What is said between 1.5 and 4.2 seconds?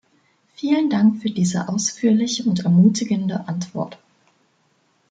ausführliche und ermutigende Antwort.